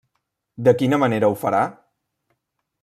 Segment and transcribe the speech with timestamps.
[0.67, 1.61] De quina manera ho farà?